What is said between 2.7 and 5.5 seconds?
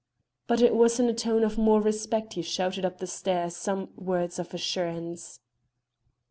up the stair some words of assurance.